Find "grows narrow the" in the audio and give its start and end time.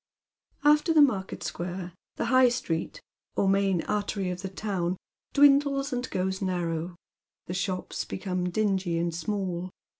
6.09-7.53